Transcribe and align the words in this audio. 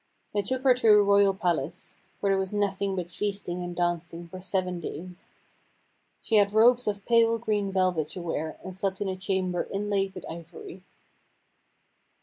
They 0.33 0.41
took 0.41 0.63
her 0.63 0.73
to 0.73 0.87
a 0.93 1.03
royal 1.03 1.31
palace, 1.35 1.97
where 2.21 2.31
there 2.31 2.39
was 2.39 2.51
nothing 2.51 2.95
but 2.95 3.11
feasting 3.11 3.61
and 3.63 3.75
dancing 3.75 4.27
for 4.27 4.41
seven 4.41 4.79
days. 4.79 5.35
She 6.23 6.37
had 6.37 6.53
robes 6.53 6.87
of 6.87 7.05
pale 7.05 7.37
green 7.37 7.71
velvet 7.71 8.07
to 8.09 8.21
wear, 8.23 8.57
and 8.63 8.73
slept 8.73 8.99
in 9.01 9.07
a 9.09 9.15
chamber 9.15 9.67
inlaid 9.71 10.15
with 10.15 10.25
ivory. 10.27 10.81